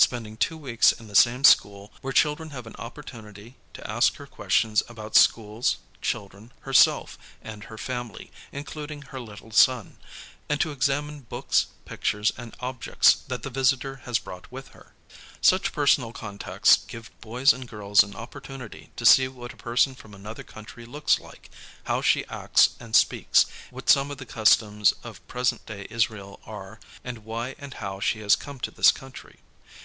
spending 0.00 0.36
2 0.36 0.56
weeks 0.56 0.92
in 0.92 1.08
the 1.08 1.14
same 1.14 1.42
school 1.42 1.92
where 2.02 2.12
children 2.12 2.50
have 2.50 2.68
an 2.68 2.76
opportunity 2.78 3.56
to 3.74 3.90
ask 3.90 4.14
her 4.14 4.26
questions 4.28 4.80
about 4.88 5.16
schools, 5.16 5.76
children, 6.00 6.52
herself, 6.60 7.18
and 7.42 7.64
her 7.64 7.74
familv. 7.76 8.30
including 8.52 9.02
her 9.02 9.18
little 9.18 9.50
son; 9.50 9.98
and 10.48 10.60
to 10.60 10.70
examine 10.70 11.22
books, 11.22 11.66
pictures, 11.84 12.32
and 12.38 12.54
objects 12.60 13.14
that 13.26 13.42
the 13.42 13.50
visitor 13.50 13.96
has 14.04 14.20
brought 14.20 14.50
with 14.52 14.68
her. 14.68 14.94
HOW 14.94 14.94
CHILDREN 14.94 15.18
LEARN 15.18 15.18
ABOUT 15.18 15.26
HUMAN 15.26 15.34
RIGHTS 15.34 15.48
3 15.48 15.58
Such 15.58 15.74
personal 15.74 16.12
contacts 16.12 16.76
give 17.10 17.20
boys 17.20 17.52
and 17.52 17.68
girls 17.68 18.04
an 18.04 18.12
ojiporlunity 18.12 18.88
to 18.94 19.04
see 19.04 19.26
what 19.26 19.52
a 19.52 19.56
person 19.56 19.96
from 19.96 20.14
another 20.14 20.44
country 20.44 20.86
looks 20.86 21.18
like, 21.18 21.50
how 21.84 22.00
she 22.00 22.24
acts 22.28 22.70
and 22.78 22.94
speaks, 22.94 23.46
what 23.72 23.90
some 23.90 24.12
of 24.12 24.18
the 24.18 24.24
customs 24.24 24.94
of 25.02 25.26
present 25.26 25.66
day 25.66 25.88
Israel 25.90 26.38
are. 26.46 26.78
and 27.02 27.24
why 27.24 27.56
and 27.58 27.74
how 27.74 27.98
she 27.98 28.20
has 28.20 28.36
come 28.36 28.60
lo 28.64 28.72
this 28.76 28.92
country. 28.92 29.40